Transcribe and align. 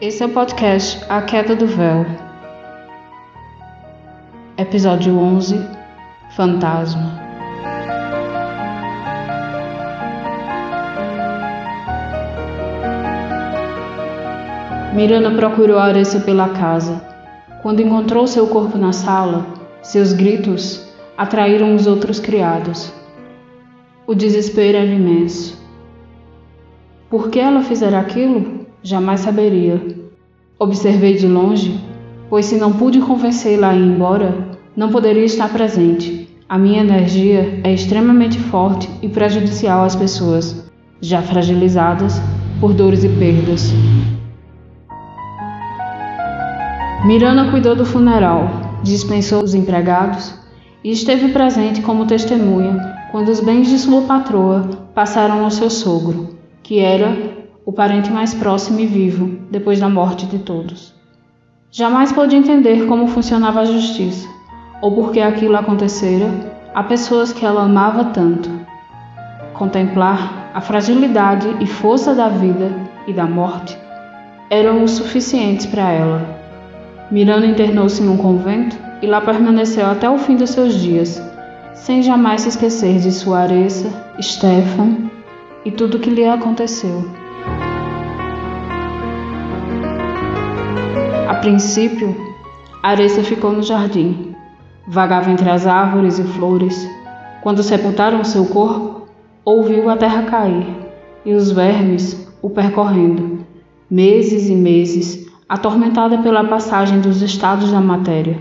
Esse 0.00 0.22
é 0.22 0.26
o 0.26 0.28
podcast 0.28 1.04
A 1.08 1.20
Queda 1.22 1.56
do 1.56 1.66
Véu. 1.66 2.06
Episódio 4.56 5.18
11 5.18 5.58
Fantasma. 6.36 7.20
Miranda 14.94 15.32
procurou 15.32 15.80
Aressa 15.80 16.20
pela 16.20 16.50
casa. 16.50 17.02
Quando 17.60 17.82
encontrou 17.82 18.24
seu 18.28 18.46
corpo 18.46 18.78
na 18.78 18.92
sala, 18.92 19.44
seus 19.82 20.12
gritos 20.12 20.86
atraíram 21.16 21.74
os 21.74 21.88
outros 21.88 22.20
criados. 22.20 22.92
O 24.06 24.14
desespero 24.14 24.78
era 24.78 24.86
imenso. 24.86 25.60
Por 27.10 27.30
que 27.30 27.40
ela 27.40 27.64
fizera 27.64 27.98
aquilo? 27.98 28.57
Jamais 28.82 29.20
saberia. 29.20 29.80
Observei 30.58 31.16
de 31.16 31.26
longe, 31.26 31.78
pois 32.30 32.46
se 32.46 32.56
não 32.56 32.72
pude 32.72 33.00
convencê-la 33.00 33.70
a 33.70 33.74
ir 33.74 33.82
embora, 33.82 34.34
não 34.76 34.90
poderia 34.90 35.24
estar 35.24 35.52
presente. 35.52 36.28
A 36.48 36.56
minha 36.56 36.80
energia 36.80 37.60
é 37.64 37.72
extremamente 37.72 38.38
forte 38.38 38.88
e 39.02 39.08
prejudicial 39.08 39.84
às 39.84 39.96
pessoas, 39.96 40.70
já 41.00 41.20
fragilizadas 41.20 42.20
por 42.60 42.72
dores 42.72 43.04
e 43.04 43.08
perdas. 43.08 43.72
Miranda 47.04 47.50
cuidou 47.50 47.76
do 47.76 47.84
funeral, 47.84 48.48
dispensou 48.82 49.42
os 49.42 49.54
empregados 49.54 50.34
e 50.82 50.90
esteve 50.90 51.28
presente 51.32 51.82
como 51.82 52.06
testemunha 52.06 52.96
quando 53.10 53.28
os 53.28 53.40
bens 53.40 53.68
de 53.68 53.78
sua 53.78 54.02
patroa 54.02 54.68
passaram 54.94 55.44
ao 55.44 55.50
seu 55.50 55.70
sogro, 55.70 56.36
que 56.62 56.78
era 56.78 57.37
o 57.68 57.72
parente 57.72 58.10
mais 58.10 58.32
próximo 58.32 58.80
e 58.80 58.86
vivo 58.86 59.40
depois 59.50 59.78
da 59.78 59.90
morte 59.90 60.24
de 60.24 60.38
todos. 60.38 60.94
Jamais 61.70 62.10
pôde 62.10 62.34
entender 62.34 62.86
como 62.86 63.08
funcionava 63.08 63.60
a 63.60 63.66
justiça, 63.66 64.26
ou 64.80 64.92
por 64.92 65.12
que 65.12 65.20
aquilo 65.20 65.54
acontecera 65.54 66.30
a 66.74 66.82
pessoas 66.82 67.30
que 67.30 67.44
ela 67.44 67.64
amava 67.64 68.06
tanto. 68.06 68.48
Contemplar 69.52 70.50
a 70.54 70.62
fragilidade 70.62 71.46
e 71.60 71.66
força 71.66 72.14
da 72.14 72.30
vida 72.30 72.72
e 73.06 73.12
da 73.12 73.26
morte 73.26 73.78
eram 74.48 74.82
o 74.82 74.88
suficientes 74.88 75.66
para 75.66 75.92
ela. 75.92 76.26
Miranda 77.10 77.44
internou-se 77.44 78.02
em 78.02 78.08
um 78.08 78.16
convento 78.16 78.78
e 79.02 79.06
lá 79.06 79.20
permaneceu 79.20 79.84
até 79.84 80.08
o 80.08 80.16
fim 80.16 80.36
dos 80.36 80.48
seus 80.48 80.72
dias, 80.72 81.22
sem 81.74 82.02
jamais 82.02 82.40
se 82.40 82.48
esquecer 82.48 82.98
de 82.98 83.12
sua 83.12 83.40
Aressa, 83.40 83.90
Stefan 84.22 85.10
e 85.66 85.70
tudo 85.70 85.98
o 85.98 86.00
que 86.00 86.08
lhe 86.08 86.24
aconteceu. 86.24 87.17
Princípio, 91.38 92.14
Aressa 92.82 93.22
ficou 93.22 93.52
no 93.52 93.62
jardim. 93.62 94.34
Vagava 94.86 95.30
entre 95.30 95.48
as 95.48 95.66
árvores 95.66 96.18
e 96.18 96.24
flores. 96.24 96.88
Quando 97.42 97.62
sepultaram 97.62 98.24
seu 98.24 98.46
corpo, 98.46 99.08
ouviu 99.44 99.88
a 99.88 99.96
terra 99.96 100.22
cair 100.24 100.66
e 101.24 101.32
os 101.32 101.50
vermes 101.50 102.28
o 102.40 102.50
percorrendo, 102.50 103.46
meses 103.90 104.48
e 104.48 104.54
meses, 104.54 105.28
atormentada 105.48 106.18
pela 106.18 106.44
passagem 106.44 107.00
dos 107.00 107.22
estados 107.22 107.72
da 107.72 107.80
matéria 107.80 108.38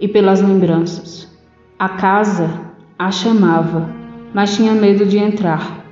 e 0.00 0.06
pelas 0.06 0.40
lembranças. 0.40 1.28
A 1.78 1.88
casa 1.88 2.72
a 2.98 3.10
chamava, 3.10 3.90
mas 4.32 4.54
tinha 4.54 4.72
medo 4.72 5.04
de 5.04 5.18
entrar. 5.18 5.84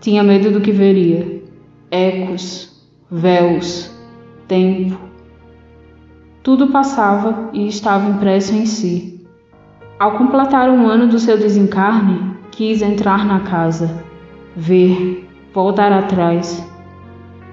Tinha 0.00 0.22
medo 0.22 0.50
do 0.50 0.60
que 0.60 0.70
veria: 0.70 1.42
ecos, 1.90 2.86
véus, 3.10 3.90
tempo. 4.46 5.05
Tudo 6.46 6.68
passava 6.68 7.50
e 7.52 7.66
estava 7.66 8.08
impresso 8.08 8.54
em 8.54 8.66
si. 8.66 9.26
Ao 9.98 10.16
completar 10.16 10.70
um 10.70 10.86
ano 10.86 11.08
do 11.08 11.18
seu 11.18 11.36
desencarne, 11.36 12.36
quis 12.52 12.82
entrar 12.82 13.26
na 13.26 13.40
casa, 13.40 14.04
ver, 14.54 15.28
voltar 15.52 15.90
atrás, 15.90 16.64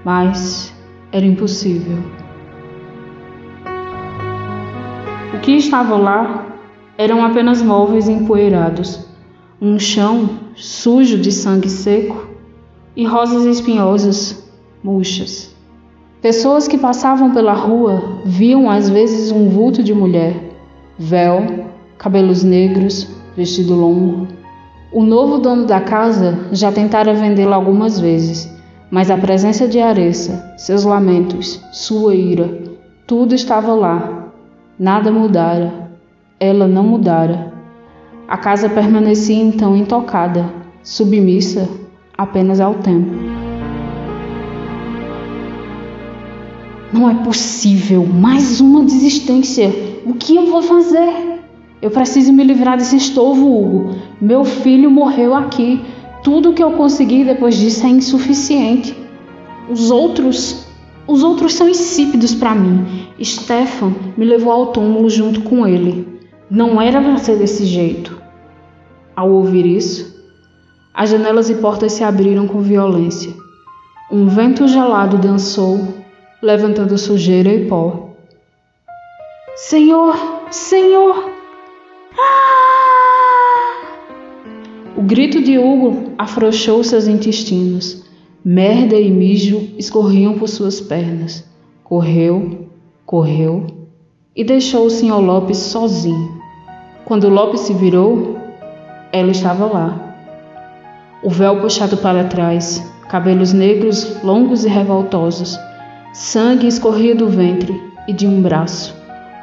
mas 0.05 0.71
era 1.11 1.25
impossível. 1.25 1.97
O 5.33 5.39
que 5.39 5.53
estava 5.53 5.97
lá 5.97 6.45
eram 6.95 7.25
apenas 7.25 7.63
móveis 7.63 8.07
empoeirados, 8.07 9.07
um 9.59 9.79
chão 9.79 10.37
sujo 10.55 11.17
de 11.17 11.31
sangue 11.31 11.67
seco 11.67 12.27
e 12.95 13.05
rosas 13.05 13.43
espinhosas 13.45 14.47
murchas. 14.83 15.52
Pessoas 16.23 16.69
que 16.69 16.77
passavam 16.77 17.31
pela 17.31 17.51
rua 17.51 18.21
viam 18.23 18.69
às 18.69 18.89
vezes 18.89 19.29
um 19.29 19.49
vulto 19.49 19.83
de 19.83 19.93
mulher, 19.93 20.33
véu, 20.97 21.67
cabelos 21.97 22.43
negros, 22.45 23.09
vestido 23.35 23.75
longo. 23.75 24.27
O 24.89 25.03
novo 25.03 25.37
dono 25.37 25.65
da 25.65 25.81
casa 25.81 26.47
já 26.53 26.71
tentara 26.71 27.13
vendê-la 27.13 27.57
algumas 27.57 27.99
vezes, 27.99 28.49
mas 28.89 29.11
a 29.11 29.17
presença 29.17 29.67
de 29.67 29.79
Aressa, 29.79 30.53
seus 30.57 30.85
lamentos, 30.85 31.61
sua 31.73 32.15
ira, 32.15 32.57
tudo 33.05 33.35
estava 33.35 33.73
lá. 33.73 34.31
Nada 34.79 35.11
mudara 35.11 35.83
ela 36.39 36.67
não 36.69 36.83
mudara. 36.83 37.51
A 38.27 38.37
casa 38.37 38.69
permanecia 38.69 39.43
então 39.43 39.75
intocada, 39.75 40.49
submissa 40.81 41.67
apenas 42.17 42.61
ao 42.61 42.75
tempo. 42.75 43.32
Não 46.93 47.09
é 47.09 47.15
possível! 47.23 48.05
Mais 48.05 48.61
uma 48.61 48.83
desistência! 48.83 49.73
O 50.05 50.13
que 50.13 50.35
eu 50.35 50.45
vou 50.45 50.61
fazer? 50.61 51.41
Eu 51.81 51.89
preciso 51.89 52.31
me 52.31 52.43
livrar 52.43 52.77
desse 52.77 52.95
estovo, 52.95 53.47
Hugo. 53.47 53.95
Meu 54.21 54.45
filho 54.45 54.91
morreu 54.91 55.33
aqui. 55.33 55.81
Tudo 56.23 56.53
que 56.53 56.63
eu 56.63 56.73
consegui 56.73 57.23
depois 57.23 57.57
disso 57.57 57.83
é 57.87 57.89
insuficiente. 57.89 58.95
Os 59.67 59.89
outros, 59.89 60.67
os 61.07 61.23
outros 61.23 61.55
são 61.55 61.67
insípidos 61.67 62.35
para 62.35 62.53
mim. 62.53 63.07
Stefan 63.19 63.95
me 64.15 64.23
levou 64.23 64.53
ao 64.53 64.67
túmulo 64.67 65.09
junto 65.09 65.41
com 65.41 65.65
ele. 65.65 66.07
Não 66.47 66.79
era 66.79 67.01
para 67.01 67.17
ser 67.17 67.37
desse 67.37 67.65
jeito. 67.65 68.21
Ao 69.15 69.31
ouvir 69.31 69.65
isso, 69.65 70.23
as 70.93 71.09
janelas 71.09 71.49
e 71.49 71.55
portas 71.55 71.93
se 71.93 72.03
abriram 72.03 72.47
com 72.47 72.61
violência. 72.61 73.33
Um 74.11 74.27
vento 74.27 74.67
gelado 74.67 75.17
dançou, 75.17 76.02
levantando 76.43 76.97
sujeira 76.97 77.49
e 77.53 77.65
pó. 77.67 78.09
Senhor, 79.55 80.13
Senhor! 80.51 81.31
Ah! 82.19 83.85
O 84.97 85.01
grito 85.01 85.41
de 85.41 85.57
Hugo 85.57 86.11
afrouxou 86.17 86.83
seus 86.83 87.07
intestinos. 87.07 88.03
Merda 88.43 88.97
e 88.97 89.09
mijo 89.09 89.69
escorriam 89.77 90.33
por 90.33 90.49
suas 90.49 90.81
pernas. 90.81 91.45
Correu, 91.81 92.67
correu 93.05 93.67
e 94.35 94.43
deixou 94.43 94.85
o 94.85 94.89
Sr. 94.89 95.21
Lopes 95.21 95.59
sozinho. 95.59 96.41
Quando 97.05 97.29
Lopes 97.29 97.61
se 97.61 97.73
virou, 97.73 98.37
ela 99.13 99.31
estava 99.31 99.65
lá. 99.65 100.13
O 101.23 101.29
véu 101.29 101.61
puxado 101.61 101.95
para 101.95 102.25
trás, 102.25 102.83
cabelos 103.07 103.53
negros 103.53 104.21
longos 104.23 104.65
e 104.65 104.67
revoltosos, 104.67 105.57
sangue 106.13 106.67
escorria 106.67 107.15
do 107.15 107.27
ventre 107.27 107.91
e 108.07 108.13
de 108.13 108.27
um 108.27 108.39
braço, 108.39 108.95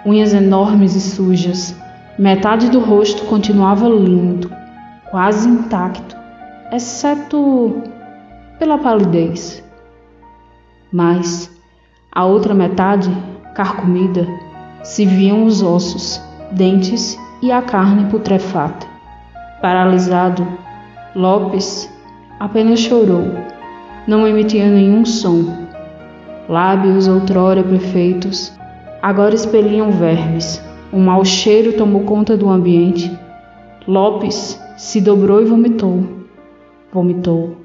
unhas 0.06 0.32
enormes 0.32 0.94
e 0.94 1.00
sujas. 1.00 1.74
Metade 2.16 2.70
do 2.70 2.78
rosto 2.78 3.24
continuava 3.24 3.88
lindo, 3.88 4.52
quase 5.10 5.48
intacto, 5.48 6.16
exceto 6.70 7.82
pela 8.58 8.78
palidez. 8.78 9.64
Mas 10.92 11.50
a 12.12 12.24
outra 12.24 12.54
metade, 12.54 13.10
carcomida, 13.54 14.26
se 14.84 15.04
viam 15.04 15.44
os 15.44 15.62
ossos, 15.62 16.22
dentes 16.52 17.18
e 17.42 17.50
a 17.50 17.62
carne 17.62 18.08
putrefata. 18.10 18.86
Paralisado, 19.60 20.46
Lopes 21.16 21.90
apenas 22.38 22.78
chorou, 22.78 23.26
não 24.06 24.26
emitia 24.26 24.68
nenhum 24.68 25.04
som. 25.04 25.68
Lábios 26.50 27.06
outrora 27.06 27.62
perfeitos 27.62 28.52
agora 29.00 29.36
expeliam 29.36 29.92
vermes. 29.92 30.60
Um 30.92 30.98
mau 30.98 31.24
cheiro 31.24 31.74
tomou 31.74 32.02
conta 32.02 32.36
do 32.36 32.48
ambiente. 32.48 33.08
Lopes 33.86 34.60
se 34.76 35.00
dobrou 35.00 35.40
e 35.40 35.44
vomitou. 35.44 36.04
Vomitou. 36.92 37.56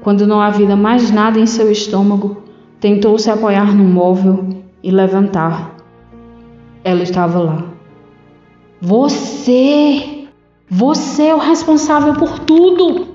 Quando 0.00 0.26
não 0.26 0.40
havia 0.40 0.74
mais 0.74 1.10
nada 1.10 1.38
em 1.38 1.44
seu 1.44 1.70
estômago, 1.70 2.42
tentou 2.80 3.18
se 3.18 3.30
apoiar 3.30 3.76
no 3.76 3.84
móvel 3.84 4.48
e 4.82 4.90
levantar. 4.90 5.76
Ela 6.82 7.02
estava 7.02 7.40
lá. 7.40 7.64
Você, 8.80 10.28
você 10.66 11.24
é 11.24 11.34
o 11.34 11.38
responsável 11.38 12.14
por 12.14 12.38
tudo. 12.38 13.09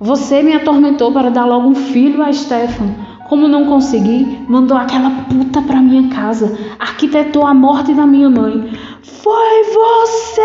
Você 0.00 0.44
me 0.44 0.52
atormentou 0.52 1.10
para 1.10 1.28
dar 1.28 1.44
logo 1.44 1.70
um 1.70 1.74
filho 1.74 2.22
a 2.22 2.32
Stefan. 2.32 2.94
Como 3.28 3.48
não 3.48 3.64
consegui, 3.64 4.38
mandou 4.48 4.76
aquela 4.76 5.10
puta 5.28 5.60
pra 5.60 5.80
minha 5.80 6.08
casa, 6.08 6.56
arquitetou 6.78 7.44
a 7.44 7.52
morte 7.52 7.92
da 7.92 8.06
minha 8.06 8.30
mãe. 8.30 8.70
Foi 9.02 9.64
você! 9.64 10.40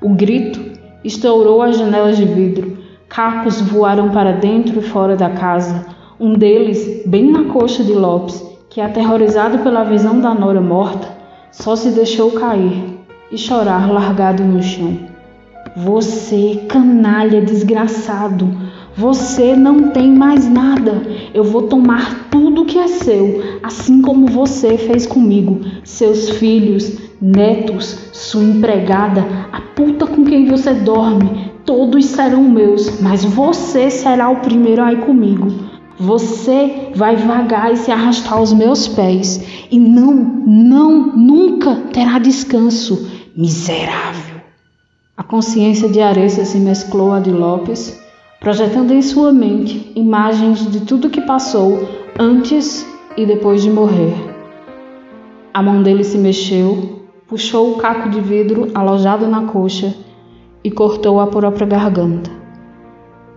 O 0.00 0.08
grito 0.14 0.58
estourou 1.04 1.60
as 1.60 1.76
janelas 1.76 2.16
de 2.16 2.24
vidro. 2.24 2.78
Cacos 3.10 3.60
voaram 3.60 4.08
para 4.08 4.32
dentro 4.32 4.78
e 4.78 4.82
fora 4.82 5.14
da 5.14 5.28
casa. 5.28 5.84
Um 6.18 6.32
deles, 6.32 7.02
bem 7.04 7.30
na 7.30 7.44
coxa 7.52 7.84
de 7.84 7.92
Lopes, 7.92 8.42
que, 8.70 8.80
aterrorizado 8.80 9.58
pela 9.58 9.84
visão 9.84 10.18
da 10.18 10.32
nora 10.32 10.62
morta, 10.62 11.08
só 11.52 11.76
se 11.76 11.90
deixou 11.90 12.30
cair 12.30 12.98
e 13.30 13.36
chorar 13.36 13.92
largado 13.92 14.42
no 14.42 14.62
chão. 14.62 15.10
Você, 15.76 16.64
canalha 16.68 17.40
desgraçado, 17.40 18.48
você 18.96 19.54
não 19.54 19.90
tem 19.90 20.10
mais 20.12 20.48
nada. 20.48 21.02
Eu 21.32 21.44
vou 21.44 21.62
tomar 21.62 22.28
tudo 22.30 22.64
que 22.64 22.78
é 22.78 22.88
seu, 22.88 23.40
assim 23.62 24.02
como 24.02 24.26
você 24.26 24.76
fez 24.76 25.06
comigo. 25.06 25.60
Seus 25.84 26.30
filhos, 26.30 26.98
netos, 27.20 28.10
sua 28.12 28.42
empregada, 28.42 29.24
a 29.52 29.60
puta 29.60 30.06
com 30.06 30.24
quem 30.24 30.46
você 30.46 30.74
dorme, 30.74 31.52
todos 31.64 32.06
serão 32.06 32.42
meus, 32.42 33.00
mas 33.00 33.24
você 33.24 33.90
será 33.90 34.28
o 34.28 34.40
primeiro 34.40 34.82
a 34.82 34.92
ir 34.92 35.00
comigo. 35.00 35.48
Você 35.98 36.90
vai 36.94 37.14
vagar 37.16 37.72
e 37.72 37.76
se 37.76 37.92
arrastar 37.92 38.34
aos 38.34 38.52
meus 38.52 38.88
pés, 38.88 39.66
e 39.70 39.78
não, 39.78 40.14
não, 40.14 41.16
nunca 41.16 41.76
terá 41.92 42.18
descanso. 42.18 43.08
Miserável! 43.36 44.29
A 45.20 45.22
consciência 45.22 45.86
de 45.86 46.00
Arecia 46.00 46.46
se 46.46 46.56
mesclou 46.56 47.12
à 47.12 47.20
de 47.20 47.30
Lopes 47.30 48.02
projetando 48.40 48.90
em 48.94 49.02
sua 49.02 49.30
mente 49.30 49.92
imagens 49.94 50.66
de 50.72 50.80
tudo 50.80 51.10
que 51.10 51.20
passou 51.20 51.86
antes 52.18 52.86
e 53.18 53.26
depois 53.26 53.62
de 53.62 53.68
morrer. 53.68 54.14
A 55.52 55.62
mão 55.62 55.82
dele 55.82 56.04
se 56.04 56.16
mexeu, 56.16 57.02
puxou 57.28 57.72
o 57.72 57.76
caco 57.76 58.08
de 58.08 58.18
vidro 58.18 58.70
alojado 58.74 59.28
na 59.28 59.44
coxa 59.44 59.94
e 60.64 60.70
cortou 60.70 61.20
a 61.20 61.26
própria 61.26 61.66
garganta. 61.66 62.30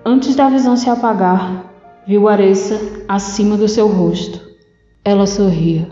Antes 0.05 0.35
da 0.35 0.47
visão 0.47 0.77
se 0.77 0.89
apagar, 0.89 1.65
viu 2.07 2.29
Areça 2.29 2.79
acima 3.09 3.57
do 3.57 3.67
seu 3.67 3.89
rosto. 3.89 4.39
Ela 5.03 5.27
sorria. 5.27 5.89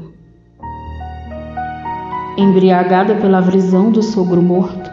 Embriagada 2.37 3.15
pela 3.15 3.41
visão 3.41 3.91
do 3.91 4.01
sogro 4.01 4.41
morto, 4.41 4.90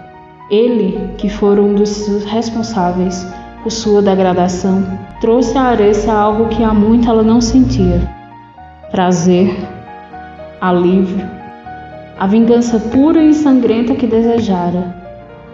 ele, 0.50 1.10
que 1.18 1.28
fora 1.28 1.62
um 1.62 1.74
dos 1.74 2.24
responsáveis 2.24 3.26
por 3.62 3.70
sua 3.70 4.00
degradação, 4.00 4.82
trouxe 5.20 5.56
a 5.58 5.62
Areça 5.62 6.12
algo 6.12 6.48
que 6.48 6.62
há 6.62 6.72
muito 6.72 7.08
ela 7.08 7.22
não 7.22 7.40
sentia: 7.40 8.00
prazer, 8.90 9.54
alívio, 10.60 11.28
a 12.18 12.26
vingança 12.26 12.78
pura 12.78 13.22
e 13.22 13.34
sangrenta 13.34 13.94
que 13.94 14.06
desejara, 14.06 14.96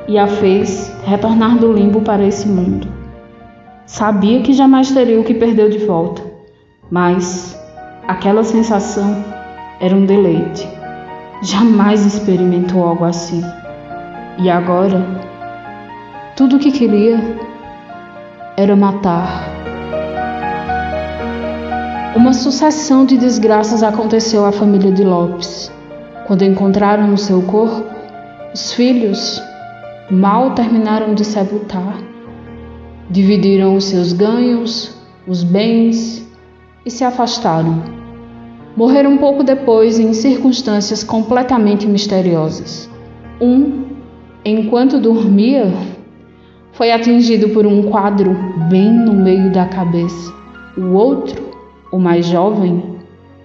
e 0.07 0.19
a 0.19 0.27
fez 0.27 0.95
retornar 1.05 1.59
do 1.59 1.73
limbo 1.73 2.01
para 2.01 2.25
esse 2.25 2.47
mundo. 2.47 2.87
Sabia 3.87 4.41
que 4.43 4.53
jamais 4.53 4.91
teria 4.93 5.21
o 5.21 5.25
que 5.25 5.35
perdeu 5.35 5.69
de 5.69 5.79
volta, 5.79 6.23
mas 6.91 7.61
aquela 8.07 8.45
sensação 8.45 9.25
era 9.81 9.95
um 9.95 10.07
deleite. 10.07 10.69
Jamais 11.43 12.07
experimentou 12.07 12.83
algo 12.83 13.05
assim. 13.05 13.43
E 14.37 14.51
agora, 14.51 15.07
tudo 16.37 16.57
o 16.57 16.59
que 16.59 16.73
queria 16.73 17.21
era 18.57 18.75
matar. 18.75 19.49
Uma 22.17 22.33
sucessão 22.33 23.07
de 23.07 23.17
desgraças 23.17 23.83
aconteceu 23.83 24.45
à 24.45 24.51
família 24.51 24.91
de 24.91 25.05
Lopes. 25.05 25.71
Quando 26.27 26.43
encontraram 26.43 27.15
o 27.15 27.19
seu 27.19 27.43
corpo, 27.43 27.85
os 28.53 28.73
filhos 28.73 29.41
mal 30.11 30.51
terminaram 30.55 31.15
de 31.15 31.25
sepultar. 31.25 31.99
Dividiram 33.09 33.77
os 33.77 33.85
seus 33.85 34.13
ganhos, 34.13 34.97
os 35.29 35.45
bens 35.45 36.27
e 36.85 36.91
se 36.91 37.05
afastaram. 37.05 37.83
Morreram 38.77 39.17
pouco 39.17 39.45
depois 39.45 40.01
em 40.01 40.13
circunstâncias 40.13 41.05
completamente 41.05 41.87
misteriosas. 41.87 42.91
Um, 43.41 43.94
enquanto 44.45 45.01
dormia, 45.01 45.73
foi 46.73 46.93
atingido 46.93 47.49
por 47.51 47.67
um 47.67 47.91
quadro 47.91 48.37
bem 48.69 48.93
no 48.93 49.15
meio 49.15 49.53
da 49.53 49.67
cabeça. 49.67 50.33
O 50.77 50.93
outro, 50.93 51.51
o 51.91 51.99
mais 51.99 52.27
jovem, 52.27 52.83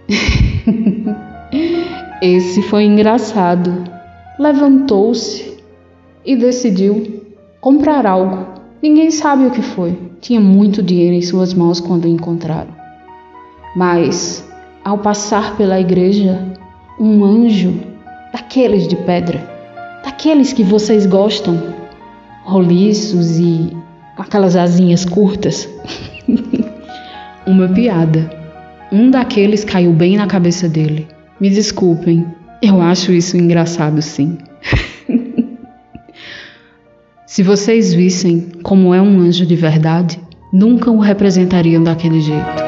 esse 2.21 2.61
foi 2.63 2.85
engraçado. 2.85 3.83
Levantou-se 4.37 5.57
e 6.25 6.35
decidiu 6.35 7.23
comprar 7.61 8.05
algo. 8.05 8.59
Ninguém 8.81 9.11
sabe 9.11 9.45
o 9.45 9.51
que 9.51 9.61
foi. 9.61 9.97
Tinha 10.19 10.39
muito 10.39 10.81
dinheiro 10.81 11.15
em 11.15 11.21
suas 11.21 11.53
mãos 11.53 11.79
quando 11.79 12.05
o 12.05 12.09
encontraram. 12.09 12.73
Mas, 13.75 14.47
ao 14.83 14.97
passar 14.97 15.55
pela 15.55 15.79
igreja, 15.79 16.43
um 16.99 17.23
anjo, 17.23 17.79
daqueles 18.33 18.87
de 18.87 18.95
pedra, 18.95 19.48
daqueles 20.03 20.53
que 20.53 20.63
vocês 20.63 21.05
gostam, 21.05 21.75
roliços 22.43 23.39
e 23.39 23.75
aquelas 24.17 24.55
asinhas 24.55 25.05
curtas. 25.05 25.67
Uma 27.45 27.67
piada. 27.67 28.29
Um 28.91 29.09
daqueles 29.09 29.63
caiu 29.63 29.93
bem 29.93 30.17
na 30.17 30.27
cabeça 30.27 30.67
dele. 30.67 31.07
Me 31.39 31.49
desculpem, 31.49 32.25
eu 32.61 32.81
acho 32.81 33.11
isso 33.11 33.37
engraçado 33.37 34.01
sim. 34.01 34.37
Se 37.25 37.43
vocês 37.43 37.93
vissem 37.93 38.49
como 38.63 38.93
é 38.93 39.01
um 39.01 39.19
anjo 39.21 39.45
de 39.45 39.55
verdade, 39.55 40.19
nunca 40.51 40.91
o 40.91 40.99
representariam 40.99 41.81
daquele 41.83 42.19
jeito. 42.19 42.58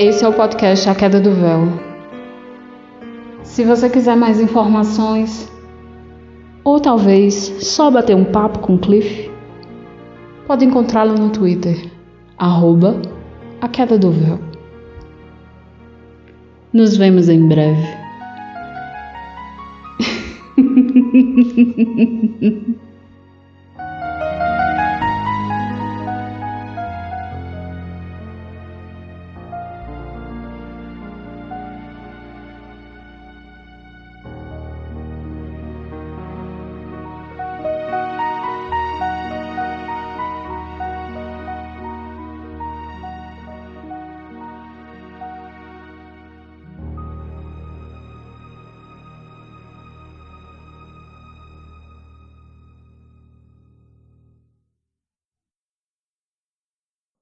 Esse 0.00 0.24
é 0.24 0.28
o 0.28 0.32
podcast 0.32 0.88
A 0.88 0.94
Queda 0.94 1.18
do 1.18 1.32
Véu. 1.32 1.66
Se 3.42 3.64
você 3.64 3.90
quiser 3.90 4.16
mais 4.16 4.40
informações, 4.40 5.50
ou 6.62 6.78
talvez 6.78 7.34
só 7.58 7.90
bater 7.90 8.14
um 8.14 8.24
papo 8.24 8.60
com 8.60 8.78
Cliff, 8.78 9.28
pode 10.46 10.64
encontrá-lo 10.64 11.14
no 11.14 11.30
Twitter, 11.30 11.90
arroba 12.38 13.02
A 13.60 13.66
Queda 13.66 13.98
do 13.98 14.12
Véu. 14.12 14.38
Nos 16.72 16.96
vemos 16.96 17.28
em 17.28 17.48
breve. 17.48 17.88